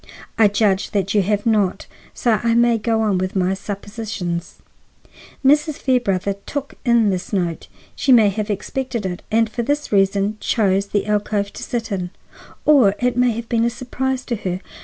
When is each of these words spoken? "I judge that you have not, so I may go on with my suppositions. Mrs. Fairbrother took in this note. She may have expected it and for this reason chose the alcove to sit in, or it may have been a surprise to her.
"I 0.35 0.47
judge 0.47 0.89
that 0.93 1.13
you 1.13 1.21
have 1.21 1.45
not, 1.45 1.85
so 2.11 2.31
I 2.41 2.55
may 2.55 2.79
go 2.79 3.03
on 3.03 3.19
with 3.19 3.35
my 3.35 3.53
suppositions. 3.53 4.55
Mrs. 5.45 5.75
Fairbrother 5.75 6.33
took 6.47 6.73
in 6.83 7.11
this 7.11 7.31
note. 7.31 7.67
She 7.95 8.11
may 8.11 8.29
have 8.29 8.49
expected 8.49 9.05
it 9.05 9.21
and 9.29 9.47
for 9.47 9.61
this 9.61 9.91
reason 9.91 10.37
chose 10.39 10.87
the 10.87 11.05
alcove 11.05 11.53
to 11.53 11.61
sit 11.61 11.91
in, 11.91 12.09
or 12.65 12.95
it 12.97 13.15
may 13.15 13.29
have 13.33 13.47
been 13.47 13.63
a 13.63 13.69
surprise 13.69 14.25
to 14.25 14.37
her. 14.37 14.59